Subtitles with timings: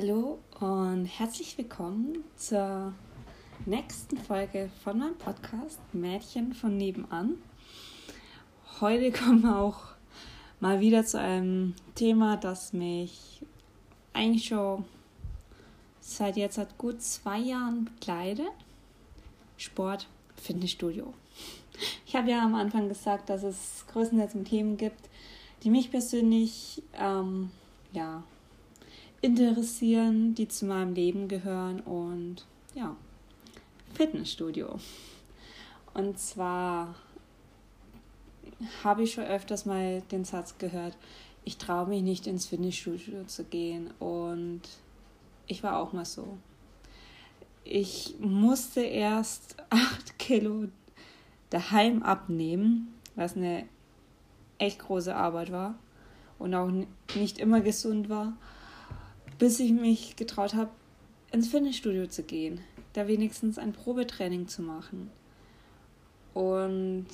[0.00, 2.92] Hallo und herzlich willkommen zur
[3.66, 7.34] nächsten Folge von meinem Podcast Mädchen von nebenan.
[8.80, 9.80] Heute kommen wir auch
[10.60, 13.44] mal wieder zu einem Thema, das mich
[14.12, 14.84] eigentlich schon
[15.98, 18.52] seit jetzt seit gut zwei Jahren begleitet.
[19.56, 21.12] Sport, Fitnessstudio.
[22.06, 25.08] Ich habe ja am Anfang gesagt, dass es größtenteils Themen gibt,
[25.64, 27.50] die mich persönlich ähm,
[27.92, 28.22] ja,
[29.20, 32.96] interessieren, die zu meinem Leben gehören und ja,
[33.94, 34.78] Fitnessstudio.
[35.94, 36.94] Und zwar
[38.84, 40.96] habe ich schon öfters mal den Satz gehört,
[41.44, 44.60] ich traue mich nicht ins Fitnessstudio zu gehen und
[45.46, 46.36] ich war auch mal so.
[47.64, 50.68] Ich musste erst acht Kilo
[51.50, 53.64] daheim abnehmen, was eine
[54.58, 55.78] echt große Arbeit war
[56.38, 56.70] und auch
[57.14, 58.34] nicht immer gesund war
[59.38, 60.70] bis ich mich getraut habe,
[61.30, 62.60] ins Fitnessstudio zu gehen,
[62.92, 65.10] da wenigstens ein Probetraining zu machen.
[66.34, 67.06] Und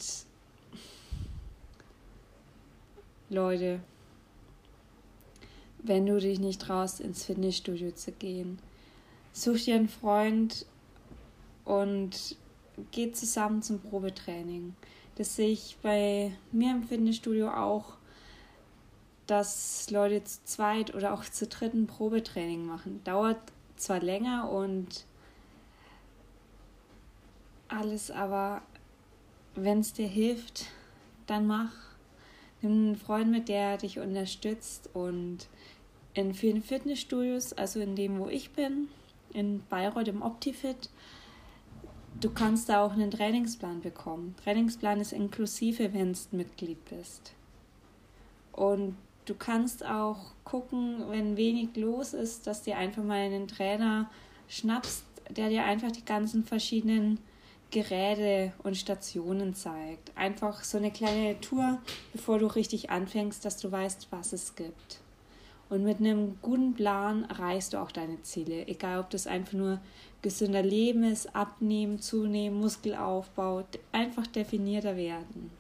[3.29, 3.81] Leute,
[5.83, 8.59] wenn du dich nicht traust, ins Fitnessstudio zu gehen,
[9.33, 10.67] such dir einen Freund
[11.65, 12.37] und
[12.91, 14.75] geh zusammen zum Probetraining.
[15.17, 17.97] Das sehe ich bei mir im Fitnessstudio auch
[19.27, 23.01] dass Leute zu zweit oder auch zu dritten Probetraining machen.
[23.05, 23.39] Dauert
[23.77, 25.07] zwar länger und
[27.69, 28.63] alles, aber
[29.55, 30.67] wenn es dir hilft,
[31.27, 31.73] dann mach.
[32.61, 35.49] Nimm einen Freund mit, der dich unterstützt und
[36.15, 38.89] in vielen Fitnessstudios, also in dem, wo ich bin,
[39.33, 40.89] in Bayreuth im Optifit,
[42.21, 44.35] du kannst da auch einen Trainingsplan bekommen.
[44.43, 47.35] Trainingsplan ist inklusive, wenn du Mitglied bist.
[48.53, 54.11] Und Du kannst auch gucken, wenn wenig los ist, dass dir einfach mal einen Trainer
[54.49, 57.19] schnappst, der dir einfach die ganzen verschiedenen
[57.71, 60.17] Geräte und Stationen zeigt.
[60.17, 61.79] Einfach so eine kleine Tour,
[62.13, 65.01] bevor du richtig anfängst, dass du weißt, was es gibt.
[65.71, 68.69] Und mit einem guten Plan erreichst du auch deine Ziele.
[68.69, 69.81] Egal, ob das einfach nur
[70.21, 75.51] gesünder Leben ist, abnehmen, zunehmen, Muskelaufbau, einfach definierter werden.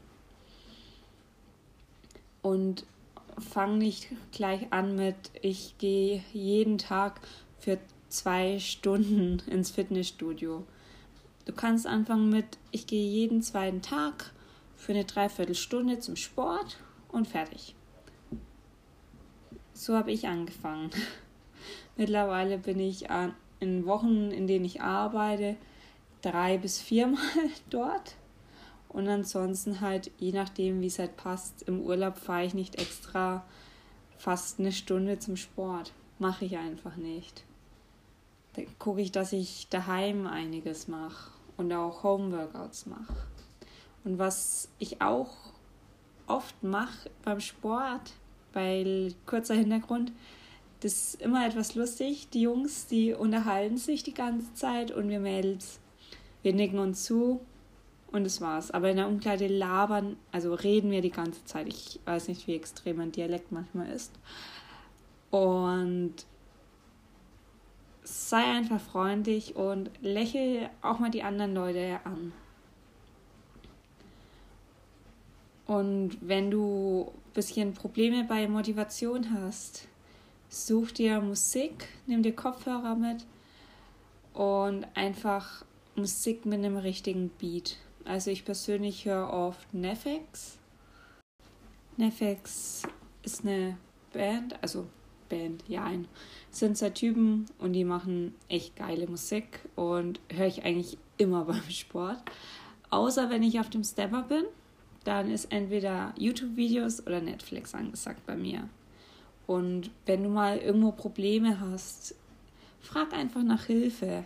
[2.42, 2.84] Und
[3.38, 7.20] fang nicht gleich an mit, ich gehe jeden Tag
[7.58, 7.78] für
[8.08, 10.64] zwei Stunden ins Fitnessstudio.
[11.44, 14.32] Du kannst anfangen mit, ich gehe jeden zweiten Tag
[14.76, 16.78] für eine Dreiviertelstunde zum Sport
[17.08, 17.74] und fertig.
[19.72, 20.90] So habe ich angefangen.
[21.96, 23.06] Mittlerweile bin ich
[23.60, 25.56] in Wochen, in denen ich arbeite,
[26.22, 27.20] drei bis viermal
[27.70, 28.16] dort
[28.94, 33.44] und ansonsten halt, je nachdem, wie es halt passt, im Urlaub fahre ich nicht extra
[34.16, 35.92] fast eine Stunde zum Sport.
[36.20, 37.42] Mache ich einfach nicht.
[38.52, 43.16] Da gucke ich, dass ich daheim einiges mache und auch Homeworkouts mache.
[44.04, 45.34] Und was ich auch
[46.28, 48.12] oft mache beim Sport,
[48.52, 50.12] weil kurzer Hintergrund,
[50.80, 52.28] das ist immer etwas lustig.
[52.30, 55.80] Die Jungs, die unterhalten sich die ganze Zeit und wir Mädels,
[56.42, 57.40] wir nicken uns zu
[58.14, 58.70] und das war's.
[58.70, 61.66] Aber in der Umkleide labern, also reden wir die ganze Zeit.
[61.66, 64.12] Ich weiß nicht, wie extrem mein Dialekt manchmal ist.
[65.30, 66.14] Und
[68.04, 72.32] sei einfach freundlich und lächle auch mal die anderen Leute an.
[75.66, 79.88] Und wenn du ein bisschen Probleme bei Motivation hast,
[80.48, 83.24] such dir Musik, nimm dir Kopfhörer mit
[84.34, 85.64] und einfach
[85.96, 87.78] Musik mit einem richtigen Beat.
[88.04, 90.58] Also ich persönlich höre oft Nefex.
[91.96, 92.82] Nefex
[93.22, 93.78] ist eine
[94.12, 94.86] Band, also
[95.28, 96.06] Band, ja, ein,
[96.50, 101.70] sind zwei Typen und die machen echt geile Musik und höre ich eigentlich immer beim
[101.70, 102.18] Sport.
[102.90, 104.44] Außer wenn ich auf dem Stepper bin,
[105.04, 108.68] dann ist entweder YouTube-Videos oder Netflix angesagt bei mir.
[109.46, 112.14] Und wenn du mal irgendwo Probleme hast,
[112.80, 114.24] frag einfach nach Hilfe.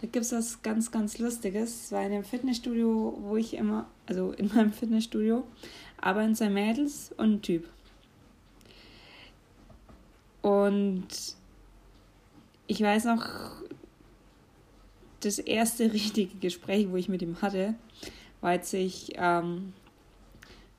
[0.00, 1.84] Da gibt es was ganz, ganz Lustiges.
[1.84, 5.44] Es war in dem Fitnessstudio, wo ich immer, also in meinem Fitnessstudio,
[6.00, 7.68] arbeiten zwei Mädels und ein Typ.
[10.40, 11.06] Und
[12.66, 13.28] ich weiß noch,
[15.20, 17.74] das erste richtige Gespräch, wo ich mit ihm hatte,
[18.40, 19.74] war, als ich ähm,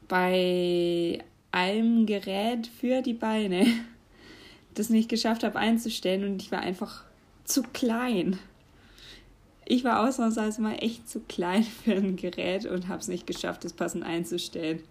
[0.08, 3.68] bei einem Gerät für die Beine
[4.74, 7.04] das nicht geschafft habe einzustellen und ich war einfach
[7.44, 8.40] zu klein
[9.72, 13.64] ich war ausnahmsweise mal echt zu klein für ein Gerät und habe es nicht geschafft,
[13.64, 14.84] das passend einzustellen.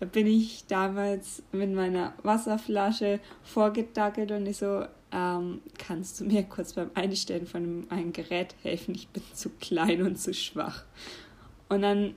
[0.00, 6.42] Da bin ich damals mit meiner Wasserflasche vorgedackelt und ich so, ähm, kannst du mir
[6.42, 8.96] kurz beim Einstellen von einem Gerät helfen?
[8.96, 10.82] Ich bin zu klein und zu schwach.
[11.68, 12.14] Und dann,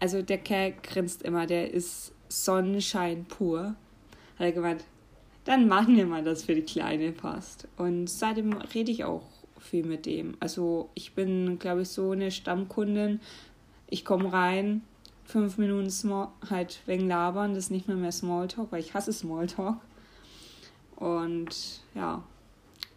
[0.00, 3.76] also der Kerl grinst immer, der ist Sonnenschein pur.
[4.38, 4.84] Hat er gemeint,
[5.44, 7.68] dann machen wir mal, das für die Kleine passt.
[7.76, 9.35] Und seitdem rede ich auch
[9.66, 10.36] viel mit dem.
[10.40, 13.20] Also ich bin, glaube ich, so eine Stammkundin.
[13.88, 14.82] Ich komme rein,
[15.24, 19.12] fünf Minuten Small, halt wegen Labern, das ist nicht mehr mehr Smalltalk, weil ich hasse
[19.12, 19.76] Smalltalk.
[20.96, 22.22] Und ja,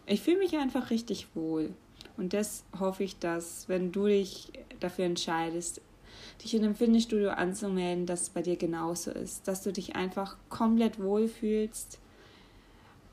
[0.06, 1.74] ich fühle mich einfach richtig wohl.
[2.16, 5.80] Und das hoffe ich, dass, wenn du dich dafür entscheidest,
[6.42, 9.46] dich in einem Fitnessstudio anzumelden, dass es bei dir genauso ist.
[9.46, 11.98] Dass du dich einfach komplett wohlfühlst.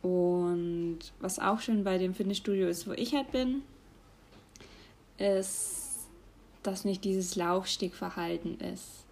[0.02, 3.62] Und was auch schon bei dem Fitnessstudio ist, wo ich halt bin,
[5.18, 6.08] ist,
[6.64, 9.06] dass nicht dieses Laufstegverhalten ist.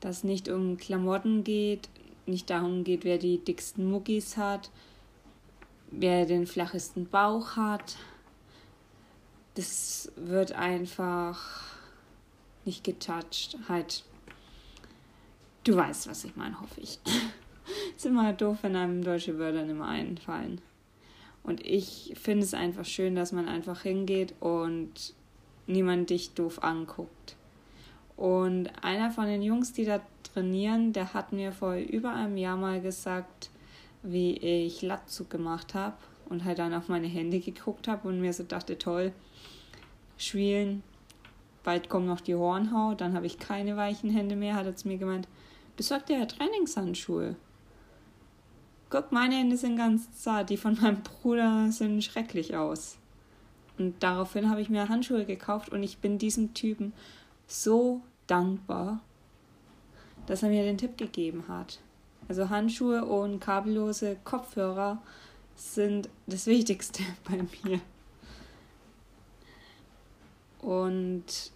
[0.00, 1.88] Dass nicht um Klamotten geht,
[2.26, 4.70] nicht darum geht, wer die dicksten Muckis hat,
[5.90, 7.96] wer den flachesten Bauch hat.
[9.54, 11.62] Das wird einfach
[12.64, 13.56] nicht getoucht.
[13.68, 14.04] Halt,
[15.64, 16.98] du weißt, was ich meine, hoffe ich.
[17.96, 20.60] Ist immer doof, wenn einem deutsche Wörter nicht mehr einfallen.
[21.42, 25.14] Und ich finde es einfach schön, dass man einfach hingeht und
[25.66, 27.36] niemand dich doof anguckt.
[28.16, 32.56] Und einer von den Jungs, die da trainieren, der hat mir vor über einem Jahr
[32.56, 33.50] mal gesagt,
[34.02, 35.96] wie ich Latzug gemacht habe
[36.28, 39.12] und halt dann auf meine Hände geguckt habe und mir so dachte, toll,
[40.16, 40.82] Schwielen,
[41.64, 44.88] bald kommt noch die Hornhaut, dann habe ich keine weichen Hände mehr, hat er zu
[44.88, 45.26] mir gemeint,
[45.76, 47.36] besorg dir ja Trainingshandschuhe.
[48.90, 52.96] Guck, meine Hände sind ganz zart, die von meinem Bruder sehen schrecklich aus.
[53.78, 56.92] Und daraufhin habe ich mir Handschuhe gekauft und ich bin diesem Typen
[57.46, 59.00] so dankbar,
[60.26, 61.80] dass er mir den Tipp gegeben hat.
[62.28, 65.02] Also Handschuhe und kabellose Kopfhörer
[65.56, 67.80] sind das Wichtigste bei mir.
[70.60, 71.52] Und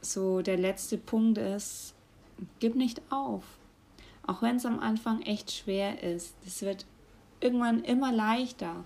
[0.00, 1.94] so der letzte Punkt ist,
[2.60, 3.57] gib nicht auf.
[4.28, 6.34] Auch wenn es am Anfang echt schwer ist.
[6.46, 6.84] Es wird
[7.40, 8.84] irgendwann immer leichter.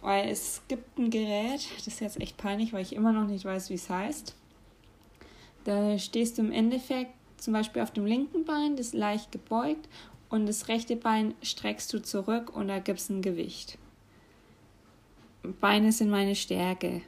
[0.00, 3.44] Weil es gibt ein Gerät, das ist jetzt echt peinlich, weil ich immer noch nicht
[3.44, 4.36] weiß, wie es heißt.
[5.64, 9.88] Da stehst du im Endeffekt zum Beispiel auf dem linken Bein, das ist leicht gebeugt
[10.28, 13.76] und das rechte Bein streckst du zurück und da gibt es ein Gewicht.
[15.60, 17.02] Beine sind meine Stärke.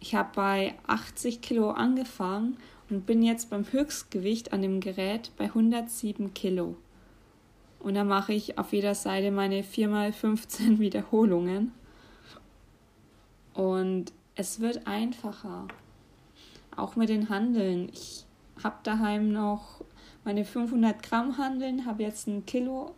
[0.00, 2.56] Ich habe bei 80 Kilo angefangen
[2.90, 6.76] und bin jetzt beim Höchstgewicht an dem Gerät bei 107 Kilo.
[7.80, 11.72] Und da mache ich auf jeder Seite meine 4x15 Wiederholungen.
[13.54, 15.68] Und es wird einfacher.
[16.76, 17.90] Auch mit den Handeln.
[17.92, 18.24] Ich
[18.62, 19.84] habe daheim noch
[20.24, 22.94] meine 500 Gramm Handeln, habe jetzt ein Kilo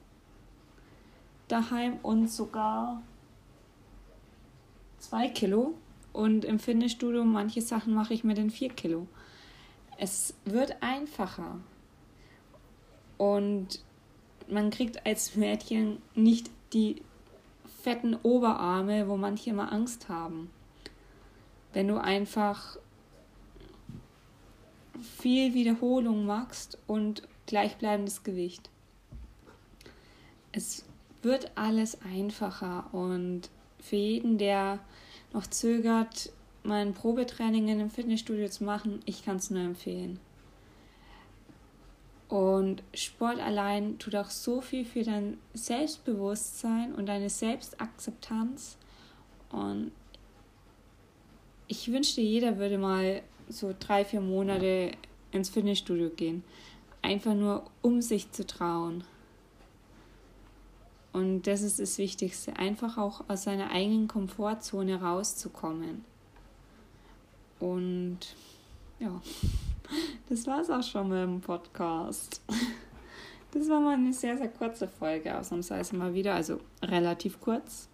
[1.49, 3.03] daheim und sogar
[4.99, 5.75] zwei Kilo.
[6.13, 9.07] Und im Fitnessstudio manche Sachen mache ich mit den 4 Kilo.
[10.03, 11.61] Es wird einfacher.
[13.19, 13.85] Und
[14.49, 17.03] man kriegt als Mädchen nicht die
[17.83, 20.51] fetten Oberarme, wo manche immer Angst haben.
[21.75, 22.79] Wenn du einfach
[25.03, 28.71] viel Wiederholung machst und gleichbleibendes Gewicht.
[30.51, 30.87] Es
[31.21, 34.79] wird alles einfacher und für jeden, der
[35.35, 40.21] noch zögert, mal ein Probetraining in einem Fitnessstudio zu machen, ich kann es nur empfehlen.
[42.29, 48.77] Und Sport allein tut auch so viel für dein Selbstbewusstsein und deine Selbstakzeptanz.
[49.51, 49.91] Und
[51.67, 54.93] ich wünschte, jeder würde mal so drei, vier Monate
[55.33, 56.45] ins Fitnessstudio gehen.
[57.03, 59.03] Einfach nur, um sich zu trauen.
[61.13, 66.05] Und das ist das Wichtigste, einfach auch aus seiner eigenen Komfortzone rauszukommen.
[67.61, 68.19] Und
[68.99, 69.21] ja,
[70.29, 72.43] das war es auch schon mit dem Podcast.
[73.53, 77.89] Das war mal eine sehr, sehr kurze Folge, ausnahmsweise mal wieder, also relativ kurz.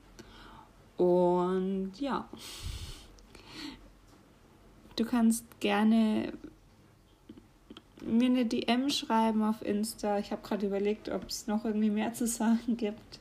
[0.99, 2.29] Und ja,
[4.97, 6.33] du kannst gerne
[8.03, 10.19] mir eine DM schreiben auf Insta.
[10.19, 13.21] Ich habe gerade überlegt, ob es noch irgendwie mehr zu sagen gibt.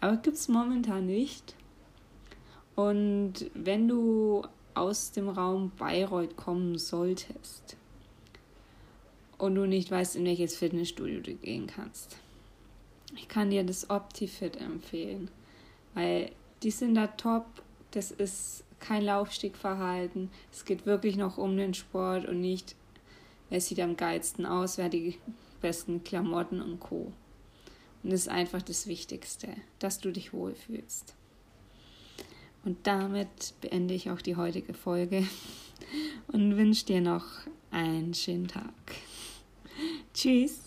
[0.00, 1.54] Aber gibt es momentan nicht.
[2.74, 4.42] Und wenn du
[4.74, 7.76] aus dem Raum Bayreuth kommen solltest
[9.38, 12.16] und du nicht weißt, in welches Fitnessstudio du gehen kannst,
[13.16, 15.30] ich kann dir das OptiFit empfehlen,
[15.94, 16.30] weil
[16.62, 17.46] die sind da top.
[17.92, 20.30] Das ist kein Laufstegverhalten.
[20.52, 22.74] Es geht wirklich noch um den Sport und nicht
[23.50, 25.18] wer sieht am geilsten aus, wer hat die
[25.60, 27.12] besten Klamotten und Co.
[28.02, 31.14] Und das ist einfach das Wichtigste, dass du dich wohlfühlst.
[32.64, 35.26] Und damit beende ich auch die heutige Folge
[36.28, 37.24] und wünsche dir noch
[37.70, 38.72] einen schönen Tag.
[40.14, 40.63] Tschüss.